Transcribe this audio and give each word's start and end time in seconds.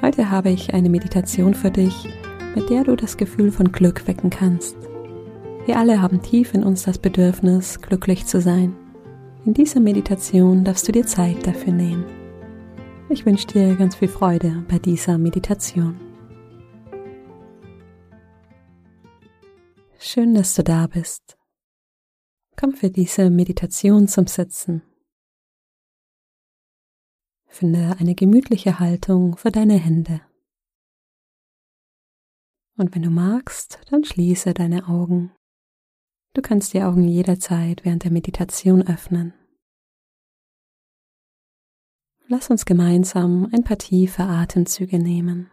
Heute 0.00 0.30
habe 0.30 0.50
ich 0.50 0.74
eine 0.74 0.88
Meditation 0.88 1.54
für 1.54 1.72
dich, 1.72 2.08
mit 2.54 2.70
der 2.70 2.84
du 2.84 2.94
das 2.94 3.16
Gefühl 3.16 3.50
von 3.50 3.72
Glück 3.72 4.06
wecken 4.06 4.30
kannst. 4.30 4.76
Wir 5.66 5.76
alle 5.76 6.00
haben 6.00 6.22
tief 6.22 6.54
in 6.54 6.62
uns 6.62 6.84
das 6.84 6.98
Bedürfnis, 6.98 7.80
glücklich 7.80 8.24
zu 8.24 8.40
sein. 8.40 8.76
In 9.44 9.54
dieser 9.54 9.80
Meditation 9.80 10.62
darfst 10.62 10.86
du 10.86 10.92
dir 10.92 11.04
Zeit 11.04 11.44
dafür 11.44 11.72
nehmen. 11.72 12.04
Ich 13.08 13.26
wünsche 13.26 13.48
dir 13.48 13.74
ganz 13.74 13.96
viel 13.96 14.06
Freude 14.06 14.64
bei 14.68 14.78
dieser 14.78 15.18
Meditation. 15.18 15.98
Schön, 19.98 20.32
dass 20.32 20.54
du 20.54 20.62
da 20.62 20.86
bist. 20.86 21.36
Komm 22.56 22.72
für 22.72 22.90
diese 22.90 23.30
Meditation 23.30 24.06
zum 24.06 24.28
Sitzen. 24.28 24.82
Finde 27.48 27.96
eine 27.98 28.14
gemütliche 28.14 28.78
Haltung 28.78 29.36
für 29.36 29.50
deine 29.50 29.74
Hände. 29.74 30.20
Und 32.76 32.94
wenn 32.94 33.02
du 33.02 33.10
magst, 33.10 33.80
dann 33.90 34.04
schließe 34.04 34.54
deine 34.54 34.86
Augen. 34.86 35.32
Du 36.34 36.42
kannst 36.42 36.72
die 36.74 36.82
Augen 36.82 37.08
jederzeit 37.08 37.84
während 37.84 38.04
der 38.04 38.12
Meditation 38.12 38.86
öffnen. 38.86 39.34
Lass 42.28 42.50
uns 42.50 42.66
gemeinsam 42.66 43.48
ein 43.52 43.64
paar 43.64 43.78
tiefe 43.78 44.22
Atemzüge 44.22 44.98
nehmen. 44.98 45.50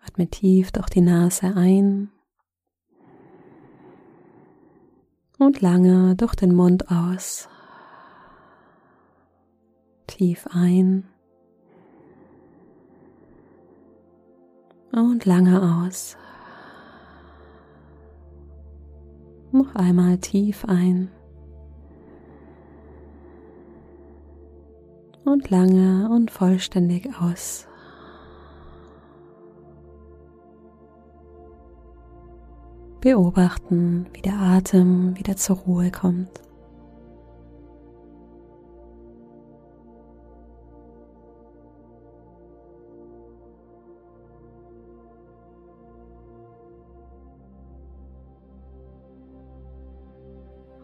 Atme 0.00 0.28
tief 0.28 0.72
durch 0.72 0.88
die 0.90 1.00
Nase 1.00 1.54
ein 1.56 2.10
und 5.38 5.60
lange 5.60 6.16
durch 6.16 6.34
den 6.34 6.54
Mund 6.54 6.90
aus 6.90 7.48
tief 10.18 10.48
ein 10.50 11.04
und 14.90 15.24
lange 15.24 15.86
aus. 15.86 16.16
Noch 19.52 19.76
einmal 19.76 20.18
tief 20.18 20.64
ein 20.64 21.08
und 25.24 25.50
lange 25.50 26.10
und 26.10 26.32
vollständig 26.32 27.08
aus. 27.20 27.68
Beobachten, 33.00 34.08
wie 34.14 34.22
der 34.22 34.34
Atem 34.34 35.16
wieder 35.16 35.36
zur 35.36 35.58
Ruhe 35.58 35.92
kommt. 35.92 36.47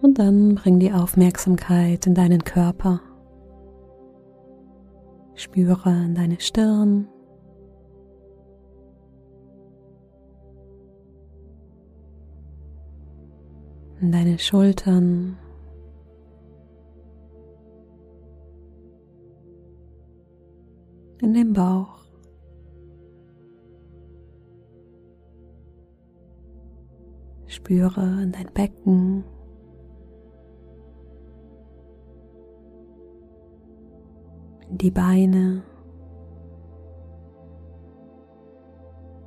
Und 0.04 0.18
dann 0.18 0.56
bring 0.56 0.80
die 0.80 0.92
Aufmerksamkeit 0.92 2.06
in 2.06 2.12
deinen 2.12 2.44
Körper. 2.44 3.00
Spüre 5.32 5.88
in 6.04 6.14
deine 6.14 6.38
Stirn. 6.40 7.08
In 14.02 14.12
deine 14.12 14.38
Schultern. 14.38 15.38
In 21.22 21.32
den 21.32 21.54
Bauch. 21.54 22.04
Spüre 27.46 28.02
in 28.22 28.32
dein 28.32 28.52
Becken. 28.52 29.24
Die 34.84 34.90
Beine 34.90 35.62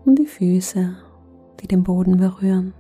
und 0.06 0.20
die 0.20 0.28
Füße, 0.28 0.96
die 1.60 1.68
den 1.68 1.84
Boden 1.84 2.18
berühren. 2.18 2.76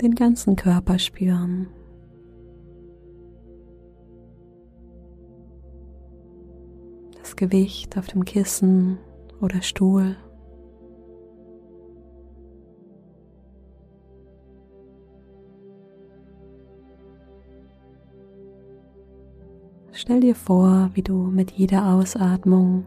Den 0.00 0.14
ganzen 0.14 0.54
Körper 0.54 1.00
spüren. 1.00 1.66
Das 7.18 7.34
Gewicht 7.34 7.98
auf 7.98 8.06
dem 8.06 8.24
Kissen 8.24 8.98
oder 9.40 9.62
Stuhl. 9.62 10.16
Stell 20.08 20.20
dir 20.20 20.34
vor, 20.34 20.88
wie 20.94 21.02
du 21.02 21.24
mit 21.24 21.50
jeder 21.50 21.92
Ausatmung 21.92 22.86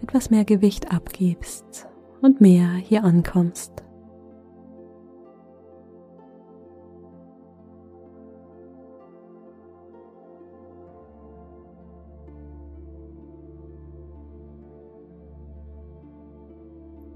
etwas 0.00 0.30
mehr 0.30 0.44
Gewicht 0.44 0.92
abgibst 0.92 1.88
und 2.22 2.40
mehr 2.40 2.68
hier 2.74 3.02
ankommst. 3.02 3.72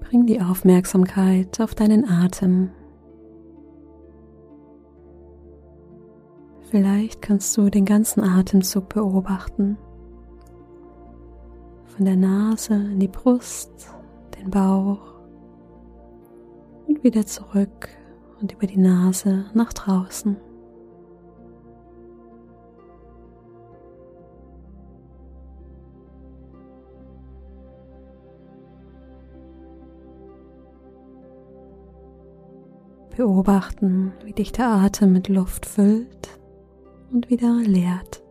Bring 0.01 0.25
die 0.25 0.41
Aufmerksamkeit 0.41 1.61
auf 1.61 1.75
deinen 1.75 2.03
Atem. 2.09 2.71
Vielleicht 6.69 7.23
kannst 7.23 7.57
du 7.57 7.71
den 7.71 7.83
ganzen 7.83 8.21
Atemzug 8.21 8.89
beobachten. 8.89 9.75
Von 11.85 12.05
der 12.05 12.15
Nase 12.15 12.75
in 12.75 12.99
die 12.99 13.07
Brust, 13.07 13.71
den 14.37 14.51
Bauch 14.51 15.15
und 16.87 17.03
wieder 17.03 17.25
zurück 17.25 17.89
und 18.39 18.53
über 18.53 18.67
die 18.67 18.77
Nase 18.77 19.45
nach 19.55 19.73
draußen. 19.73 20.37
Beobachten, 33.17 34.13
wie 34.23 34.33
dich 34.33 34.51
der 34.51 34.67
Atem 34.67 35.11
mit 35.11 35.29
Luft 35.29 35.65
füllt 35.65 36.39
und 37.11 37.29
wieder 37.29 37.55
leert. 37.55 38.23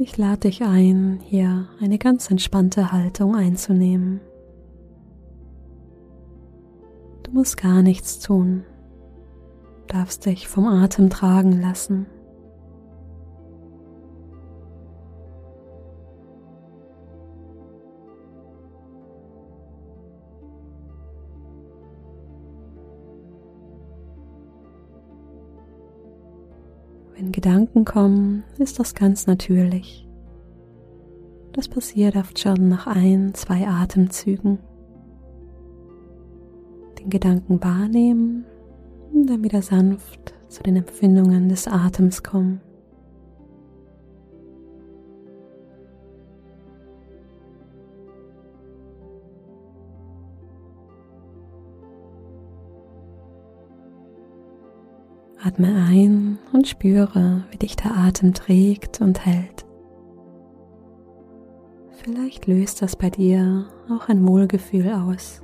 Ich 0.00 0.16
lade 0.16 0.40
dich 0.42 0.62
ein, 0.62 1.18
hier 1.24 1.68
eine 1.80 1.98
ganz 1.98 2.30
entspannte 2.30 2.92
Haltung 2.92 3.34
einzunehmen. 3.34 4.20
Du 7.24 7.32
musst 7.32 7.56
gar 7.56 7.82
nichts 7.82 8.20
tun, 8.20 8.64
darfst 9.88 10.24
dich 10.24 10.46
vom 10.46 10.66
Atem 10.66 11.10
tragen 11.10 11.60
lassen. 11.60 12.06
Wenn 27.18 27.32
Gedanken 27.32 27.84
kommen, 27.84 28.44
ist 28.58 28.78
das 28.78 28.94
ganz 28.94 29.26
natürlich. 29.26 30.06
Das 31.52 31.68
passiert 31.68 32.14
oft 32.14 32.38
schon 32.38 32.68
nach 32.68 32.86
ein, 32.86 33.34
zwei 33.34 33.66
Atemzügen. 33.66 34.60
Den 37.00 37.10
Gedanken 37.10 37.60
wahrnehmen 37.60 38.44
und 39.12 39.28
dann 39.28 39.42
wieder 39.42 39.62
sanft 39.62 40.32
zu 40.46 40.62
den 40.62 40.76
Empfindungen 40.76 41.48
des 41.48 41.66
Atems 41.66 42.22
kommen. 42.22 42.60
Atme 55.40 55.68
ein 55.88 56.36
und 56.52 56.66
spüre, 56.66 57.44
wie 57.52 57.58
dich 57.58 57.76
der 57.76 57.96
Atem 57.96 58.34
trägt 58.34 59.00
und 59.00 59.24
hält. 59.24 59.64
Vielleicht 61.90 62.46
löst 62.46 62.82
das 62.82 62.96
bei 62.96 63.08
dir 63.08 63.66
auch 63.88 64.08
ein 64.08 64.26
Wohlgefühl 64.26 64.90
aus. 64.90 65.42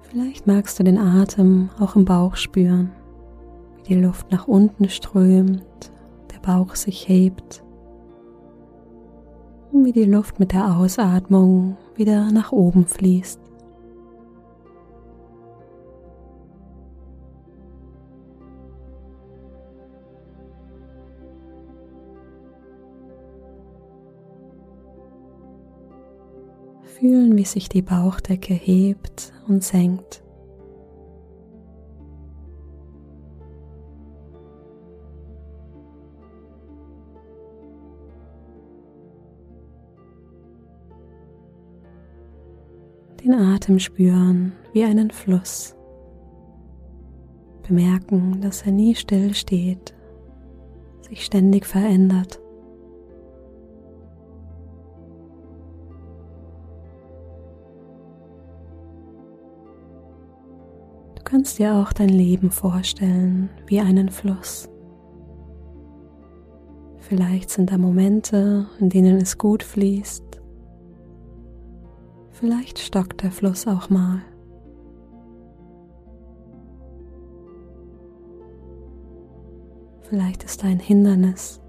Vielleicht 0.00 0.46
magst 0.46 0.78
du 0.78 0.84
den 0.84 0.96
Atem 0.96 1.68
auch 1.78 1.94
im 1.94 2.06
Bauch 2.06 2.36
spüren, 2.36 2.90
wie 3.76 3.82
die 3.82 4.00
Luft 4.00 4.32
nach 4.32 4.48
unten 4.48 4.88
strömt 4.88 5.92
Bauch 6.46 6.76
sich 6.76 7.08
hebt 7.08 7.64
und 9.72 9.84
wie 9.84 9.90
die 9.90 10.04
Luft 10.04 10.38
mit 10.38 10.52
der 10.52 10.76
Ausatmung 10.76 11.76
wieder 11.96 12.30
nach 12.30 12.52
oben 12.52 12.86
fließt. 12.86 13.40
Fühlen, 26.82 27.36
wie 27.36 27.44
sich 27.44 27.68
die 27.68 27.82
Bauchdecke 27.82 28.54
hebt 28.54 29.32
und 29.48 29.64
senkt. 29.64 30.22
Den 43.26 43.34
Atem 43.34 43.80
spüren 43.80 44.52
wie 44.72 44.84
einen 44.84 45.10
Fluss. 45.10 45.74
Bemerken, 47.66 48.40
dass 48.40 48.62
er 48.62 48.70
nie 48.70 48.94
still 48.94 49.34
steht, 49.34 49.94
sich 51.00 51.24
ständig 51.24 51.66
verändert. 51.66 52.40
Du 61.16 61.22
kannst 61.24 61.58
dir 61.58 61.74
auch 61.74 61.92
dein 61.92 62.10
Leben 62.10 62.52
vorstellen 62.52 63.50
wie 63.66 63.80
einen 63.80 64.08
Fluss. 64.10 64.68
Vielleicht 66.98 67.50
sind 67.50 67.72
da 67.72 67.78
Momente, 67.78 68.68
in 68.78 68.88
denen 68.88 69.16
es 69.16 69.36
gut 69.36 69.64
fließt 69.64 70.25
Vielleicht 72.38 72.78
stockt 72.78 73.22
der 73.22 73.30
Fluss 73.30 73.66
auch 73.66 73.88
mal. 73.88 74.20
Vielleicht 80.02 80.44
ist 80.44 80.62
ein 80.62 80.78
Hindernis. 80.78 81.62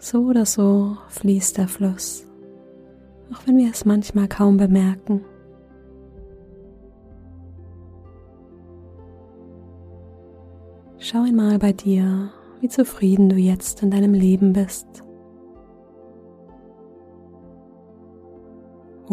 So 0.00 0.22
oder 0.24 0.44
so 0.44 0.96
fließt 1.08 1.56
der 1.56 1.68
Fluss, 1.68 2.26
auch 3.32 3.46
wenn 3.46 3.58
wir 3.58 3.70
es 3.70 3.84
manchmal 3.84 4.26
kaum 4.26 4.56
bemerken. 4.56 5.24
Schau 10.98 11.22
einmal 11.22 11.60
bei 11.60 11.72
dir, 11.72 12.30
wie 12.60 12.68
zufrieden 12.68 13.28
du 13.28 13.36
jetzt 13.36 13.84
in 13.84 13.92
deinem 13.92 14.14
Leben 14.14 14.52
bist. 14.52 15.03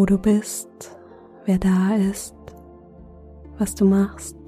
Wo 0.01 0.05
du 0.07 0.17
bist, 0.17 0.97
wer 1.45 1.59
da 1.59 1.93
ist, 1.95 2.33
was 3.59 3.75
du 3.75 3.85
machst. 3.85 4.40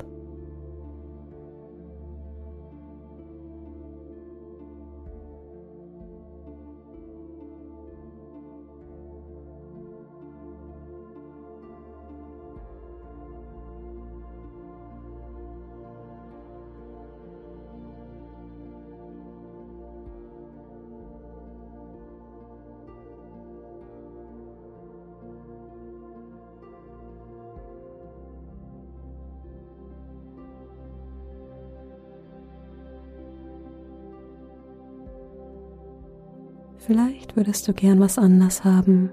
Vielleicht 36.85 37.37
würdest 37.37 37.65
du 37.65 37.73
gern 37.73 38.01
was 38.01 38.17
anders 38.17 38.65
haben, 38.65 39.09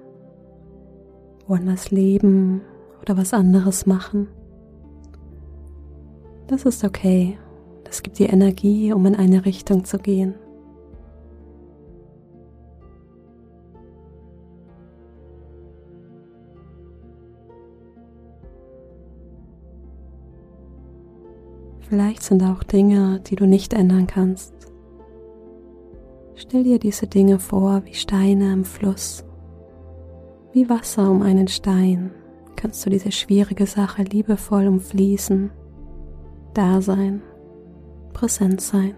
woanders 1.47 1.93
leben 1.93 2.63
oder 3.01 3.17
was 3.17 3.33
anderes 3.33 3.87
machen. 3.87 4.27
Das 6.49 6.65
ist 6.65 6.83
okay. 6.83 7.39
Das 7.85 8.03
gibt 8.03 8.19
dir 8.19 8.33
Energie, 8.33 8.93
um 8.93 9.07
in 9.07 9.15
eine 9.15 9.45
Richtung 9.45 9.85
zu 9.85 9.99
gehen. 9.99 10.35
Vielleicht 21.89 22.25
sind 22.25 22.43
auch 22.43 22.65
Dinge, 22.65 23.21
die 23.21 23.37
du 23.37 23.47
nicht 23.47 23.75
ändern 23.75 24.09
kannst. 24.09 24.70
Stell 26.43 26.65
dir 26.65 26.79
diese 26.79 27.07
Dinge 27.07 27.39
vor 27.39 27.83
wie 27.85 27.93
Steine 27.93 28.55
im 28.55 28.65
Fluss, 28.65 29.23
wie 30.55 30.71
Wasser 30.71 31.11
um 31.11 31.21
einen 31.21 31.49
Stein. 31.49 32.13
Kannst 32.57 32.85
du 32.85 32.89
diese 32.89 33.13
schwierige 33.13 33.67
Sache 33.67 34.05
liebevoll 34.05 34.67
umfließen, 34.67 35.51
da 36.55 36.81
sein, 36.81 37.21
präsent 38.15 38.63
sein 38.63 38.95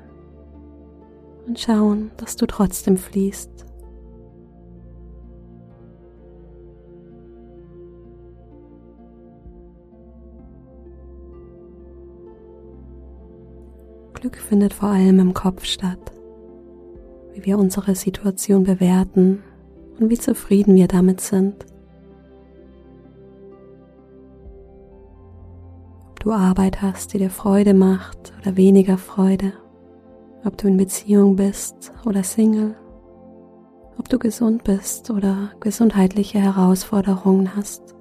und 1.49 1.59
schauen, 1.59 2.13
dass 2.17 2.37
du 2.37 2.47
trotzdem 2.47 2.97
fließt. 2.97 3.67
Glück 14.15 14.37
findet 14.37 14.73
vor 14.73 14.91
allem 14.91 15.19
im 15.19 15.35
Kopf 15.35 15.65
statt 15.65 16.13
wie 17.35 17.45
wir 17.45 17.59
unsere 17.59 17.95
Situation 17.95 18.65
bewerten 18.65 19.43
und 19.99 20.11
wie 20.11 20.19
zufrieden 20.19 20.75
wir 20.75 20.89
damit 20.89 21.21
sind. 21.21 21.67
Ob 26.11 26.21
du 26.21 26.33
Arbeit 26.33 26.83
hast, 26.83 27.13
die 27.13 27.19
dir 27.19 27.31
Freude 27.31 27.75
macht 27.75 28.33
oder 28.41 28.57
weniger 28.57 28.99
Freude, 28.99 29.53
ob 30.45 30.57
du 30.59 30.69
in 30.69 30.77
Beziehung 30.77 31.37
bist 31.37 31.93
oder 32.05 32.23
Single, 32.23 32.75
ob 33.99 34.09
du 34.09 34.19
gesund 34.19 34.65
bist 34.65 35.11
oder 35.11 35.51
gesundheitliche 35.61 36.39
Herausforderungen 36.39 37.57
hast. 37.57 37.95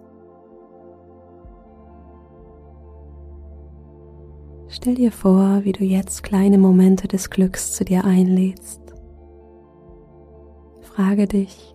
Stell 4.67 4.95
dir 4.95 5.11
vor, 5.11 5.63
wie 5.63 5.73
du 5.73 5.83
jetzt 5.83 6.23
kleine 6.23 6.57
Momente 6.57 7.07
des 7.07 7.29
Glücks 7.29 7.73
zu 7.73 7.83
dir 7.83 8.05
einlädst 8.05 8.90
frage 10.95 11.25
dich, 11.25 11.73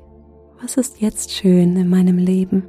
was 0.60 0.76
ist 0.76 1.00
jetzt 1.00 1.30
schön 1.32 1.76
in 1.76 1.88
meinem 1.88 2.18
Leben? 2.18 2.64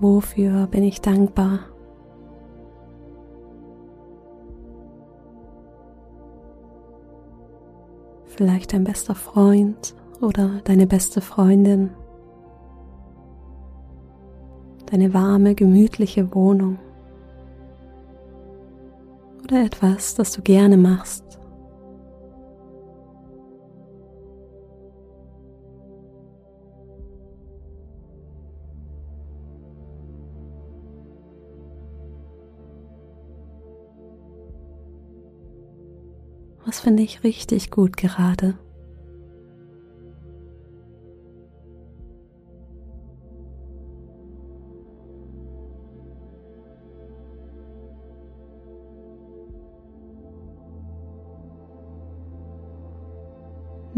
Wofür 0.00 0.66
bin 0.66 0.82
ich 0.82 1.00
dankbar? 1.00 1.60
Vielleicht 8.24 8.72
dein 8.72 8.84
bester 8.84 9.14
Freund 9.14 9.94
oder 10.20 10.60
deine 10.64 10.86
beste 10.86 11.20
Freundin. 11.20 11.90
Deine 14.86 15.14
warme, 15.14 15.54
gemütliche 15.54 16.34
Wohnung 16.34 16.78
oder 19.46 19.64
etwas, 19.64 20.14
das 20.14 20.32
du 20.32 20.42
gerne 20.42 20.76
machst. 20.76 21.24
Was 36.64 36.80
finde 36.80 37.04
ich 37.04 37.22
richtig 37.22 37.70
gut 37.70 37.96
gerade? 37.96 38.58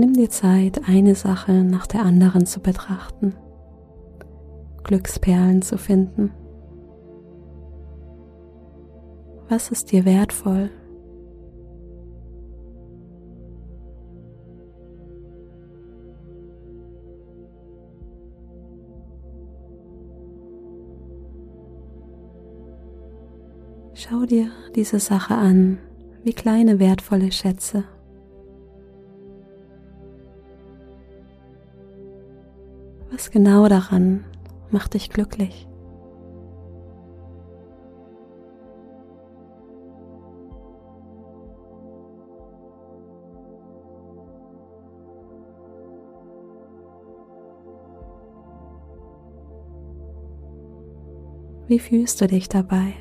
Nimm 0.00 0.12
dir 0.12 0.30
Zeit, 0.30 0.82
eine 0.88 1.16
Sache 1.16 1.64
nach 1.64 1.88
der 1.88 2.04
anderen 2.04 2.46
zu 2.46 2.60
betrachten, 2.60 3.34
Glücksperlen 4.84 5.60
zu 5.60 5.76
finden. 5.76 6.30
Was 9.48 9.72
ist 9.72 9.90
dir 9.90 10.04
wertvoll? 10.04 10.70
Schau 23.94 24.26
dir 24.26 24.52
diese 24.76 25.00
Sache 25.00 25.34
an 25.34 25.78
wie 26.22 26.34
kleine 26.34 26.78
wertvolle 26.78 27.32
Schätze. 27.32 27.82
Genau 33.30 33.68
daran 33.68 34.24
macht 34.70 34.94
dich 34.94 35.10
glücklich? 35.10 35.68
Wie 51.66 51.78
fühlst 51.78 52.18
du 52.22 52.26
dich 52.26 52.48
dabei? 52.48 52.94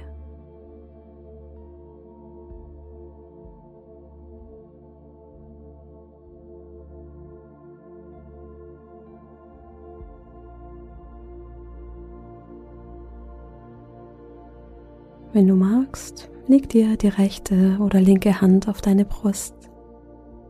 Wenn 15.38 15.50
du 15.50 15.53
magst, 15.53 16.32
leg 16.48 16.67
dir 16.67 16.98
die 16.98 17.10
rechte 17.10 17.77
oder 17.79 18.01
linke 18.01 18.41
Hand 18.41 18.67
auf 18.67 18.82
deine 18.82 19.06
Brust. 19.06 19.53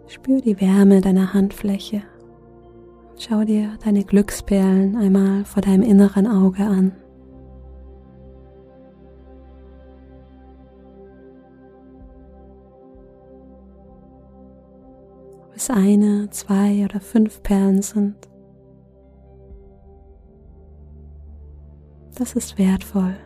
Spür 0.08 0.39
die 0.39 0.62
Wärme 0.62 1.01
deiner 1.01 1.34
Handfläche. 1.34 2.03
Schau 3.17 3.44
dir 3.44 3.77
deine 3.84 4.06
Glücksperlen 4.06 4.96
einmal 4.96 5.44
vor 5.44 5.62
deinem 5.62 5.84
inneren 5.84 6.25
Auge 6.25 6.63
an. 6.63 6.94
Ob 15.50 15.53
es 15.53 15.70
eine, 15.70 16.29
zwei 16.29 16.86
oder 16.86 17.01
fünf 17.01 17.44
Perlen 17.44 17.82
sind. 17.82 18.15
Das 22.17 22.38
ist 22.38 22.58
wertvoll. 22.58 23.17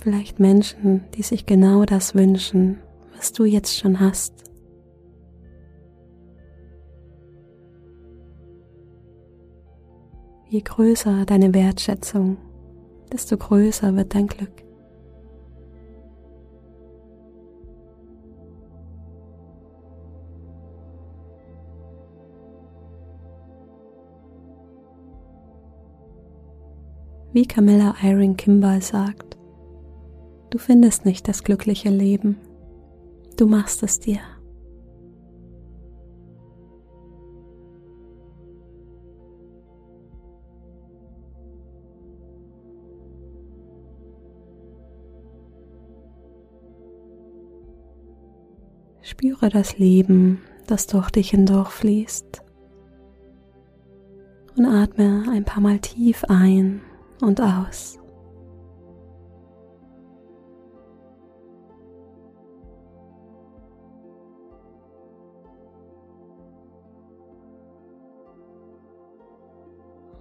Vielleicht 0.00 0.40
Menschen, 0.40 1.04
die 1.14 1.22
sich 1.22 1.44
genau 1.44 1.84
das 1.84 2.14
wünschen, 2.14 2.78
was 3.14 3.34
du 3.34 3.44
jetzt 3.44 3.76
schon 3.76 4.00
hast. 4.00 4.32
Je 10.48 10.62
größer 10.62 11.26
deine 11.26 11.52
Wertschätzung, 11.52 12.38
desto 13.12 13.36
größer 13.36 13.94
wird 13.94 14.14
dein 14.14 14.26
Glück. 14.26 14.64
Wie 27.32 27.46
Camilla 27.46 27.94
Iron 28.02 28.36
Kimball 28.36 28.80
sagt, 28.80 29.36
Du 30.50 30.58
findest 30.58 31.04
nicht 31.04 31.28
das 31.28 31.44
glückliche 31.44 31.90
Leben. 31.90 32.36
Du 33.36 33.46
machst 33.46 33.84
es 33.84 34.00
dir. 34.00 34.18
Spüre 49.02 49.50
das 49.50 49.78
Leben, 49.78 50.40
das 50.66 50.88
durch 50.88 51.10
dich 51.10 51.30
hindurch 51.30 51.70
fließt. 51.70 52.42
Und 54.56 54.66
atme 54.66 55.26
ein 55.30 55.44
paar 55.44 55.62
Mal 55.62 55.78
tief 55.78 56.24
ein 56.24 56.80
und 57.20 57.40
aus. 57.40 57.99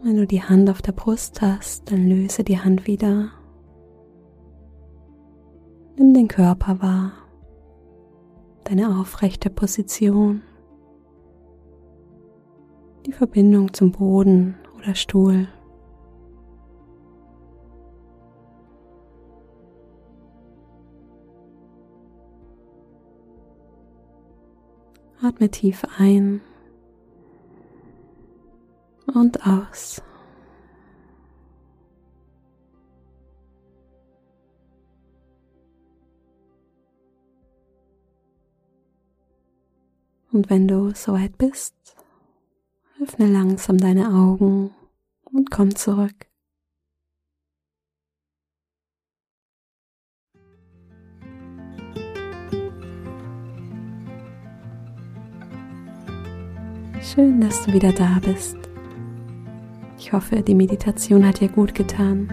Wenn 0.10 0.18
du 0.18 0.25
die 0.25 0.42
Hand 0.42 0.72
auf 0.72 0.82
der 0.82 0.92
Brust 0.94 1.39
hast, 1.44 1.92
dann 1.92 2.10
löse 2.10 2.44
die 2.44 2.60
Hand 2.60 2.88
wieder. 2.88 3.30
Nimm 5.98 6.16
den 6.16 6.28
Körper 6.28 6.82
wahr, 6.82 7.12
deine 8.63 9.00
aufrechte 9.00 9.51
Position, 9.51 10.42
die 13.06 13.12
Verbindung 13.12 13.72
zum 13.72 13.92
Boden 13.92 14.56
oder 14.80 14.96
Stuhl. 14.96 15.48
Atme 25.22 25.50
tief 25.50 25.86
ein 26.00 26.42
und 29.10 29.46
aus. 29.46 30.01
Und 40.32 40.50
wenn 40.50 40.68
du 40.68 40.92
soweit 40.94 41.38
bist, 41.38 41.75
öffne 43.01 43.28
langsam 43.28 43.78
deine 43.78 44.13
Augen 44.13 44.74
und 45.24 45.50
komm 45.50 45.75
zurück. 45.75 46.28
Schön, 57.01 57.42
dass 57.42 57.66
du 57.66 57.74
wieder 57.74 57.92
da 57.92 58.20
bist. 58.24 58.69
Ich 60.00 60.13
hoffe, 60.13 60.41
die 60.41 60.56
Meditation 60.56 61.27
hat 61.27 61.41
dir 61.41 61.50
gut 61.50 61.75
getan. 61.75 62.29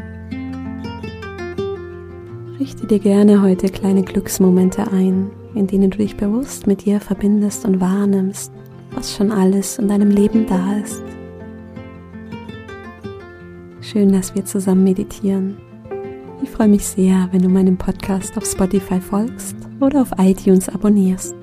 Richte 2.61 2.87
dir 2.87 3.01
gerne 3.01 3.43
heute 3.43 3.69
kleine 3.69 4.03
Glücksmomente 4.03 4.91
ein, 4.93 5.33
in 5.57 5.67
denen 5.67 5.91
du 5.91 5.99
dich 5.99 6.17
bewusst 6.17 6.69
mit 6.69 6.85
dir 6.85 7.01
verbindest 7.01 7.65
und 7.65 7.81
wahrnimmst, 7.81 8.53
was 8.93 9.17
schon 9.17 9.33
alles 9.33 9.79
in 9.79 9.89
deinem 9.89 10.11
Leben 10.11 10.47
da 10.47 10.77
ist. 10.77 11.03
Schön, 13.81 14.13
dass 14.13 14.37
wir 14.37 14.45
zusammen 14.45 14.85
meditieren. 14.85 15.57
Ich 16.43 16.51
freue 16.51 16.69
mich 16.69 16.87
sehr, 16.87 17.29
wenn 17.33 17.43
du 17.43 17.49
meinem 17.49 17.77
Podcast 17.77 18.39
auf 18.39 18.47
Spotify 18.47 19.01
folgst 19.01 19.57
oder 19.81 20.03
auf 20.03 20.13
iTunes 20.19 20.69
abonnierst. 20.69 21.35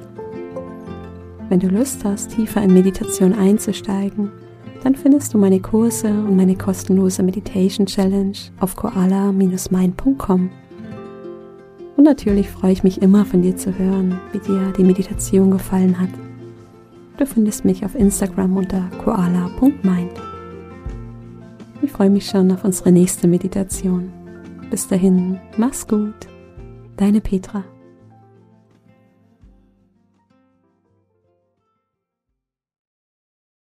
Wenn 1.49 1.59
du 1.59 1.67
Lust 1.67 2.05
hast, 2.05 2.33
tiefer 2.33 2.63
in 2.63 2.73
Meditation 2.73 3.33
einzusteigen, 3.33 4.31
dann 4.83 4.95
findest 4.95 5.33
du 5.33 5.37
meine 5.37 5.61
Kurse 5.61 6.09
und 6.09 6.35
meine 6.35 6.55
kostenlose 6.55 7.23
Meditation 7.23 7.85
Challenge 7.85 8.37
auf 8.59 8.75
koala-mind.com. 8.75 10.49
Und 11.95 12.03
natürlich 12.03 12.49
freue 12.49 12.73
ich 12.73 12.83
mich 12.83 13.01
immer 13.01 13.23
von 13.23 13.41
dir 13.41 13.55
zu 13.55 13.77
hören, 13.77 14.19
wie 14.33 14.39
dir 14.39 14.73
die 14.77 14.83
Meditation 14.83 15.51
gefallen 15.51 15.99
hat. 15.99 16.09
Du 17.17 17.25
findest 17.25 17.63
mich 17.63 17.85
auf 17.85 17.95
Instagram 17.95 18.57
unter 18.57 18.89
koala.mind. 19.03 20.11
Ich 21.81 21.91
freue 21.91 22.09
mich 22.09 22.25
schon 22.25 22.51
auf 22.51 22.63
unsere 22.63 22.91
nächste 22.91 23.27
Meditation. 23.27 24.11
Bis 24.69 24.87
dahin, 24.87 25.39
mach's 25.57 25.87
gut. 25.87 26.15
Deine 26.97 27.21
Petra. 27.21 27.63